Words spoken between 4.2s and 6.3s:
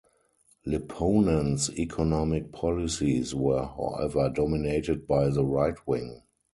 dominated by the right-wing.